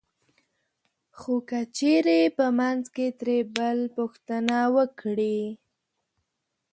خو 1.19 1.33
که 1.49 1.59
چېرې 1.77 2.21
په 2.37 2.45
منځ 2.59 2.83
کې 2.95 3.07
ترې 3.19 3.37
بل 3.55 3.79
پوښتنه 3.95 4.57
وکړي 4.75 5.41